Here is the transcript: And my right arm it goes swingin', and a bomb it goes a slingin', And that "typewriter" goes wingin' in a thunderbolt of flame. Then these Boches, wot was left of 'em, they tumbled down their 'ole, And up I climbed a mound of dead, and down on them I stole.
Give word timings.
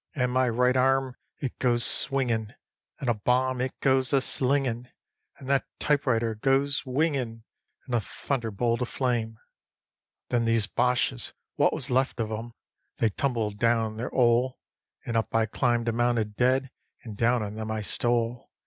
And 0.15 0.31
my 0.31 0.49
right 0.49 0.75
arm 0.75 1.13
it 1.37 1.59
goes 1.59 1.85
swingin', 1.85 2.55
and 2.99 3.07
a 3.07 3.13
bomb 3.13 3.61
it 3.61 3.79
goes 3.81 4.11
a 4.13 4.19
slingin', 4.19 4.89
And 5.37 5.47
that 5.47 5.65
"typewriter" 5.79 6.33
goes 6.33 6.81
wingin' 6.87 7.43
in 7.87 7.93
a 7.93 8.01
thunderbolt 8.01 8.81
of 8.81 8.89
flame. 8.89 9.37
Then 10.29 10.45
these 10.45 10.65
Boches, 10.65 11.33
wot 11.55 11.71
was 11.71 11.91
left 11.91 12.19
of 12.19 12.31
'em, 12.31 12.53
they 12.97 13.11
tumbled 13.11 13.59
down 13.59 13.97
their 13.97 14.11
'ole, 14.11 14.57
And 15.05 15.15
up 15.15 15.35
I 15.35 15.45
climbed 15.45 15.87
a 15.87 15.91
mound 15.91 16.17
of 16.17 16.35
dead, 16.35 16.71
and 17.03 17.15
down 17.15 17.43
on 17.43 17.53
them 17.53 17.69
I 17.69 17.81
stole. 17.81 18.49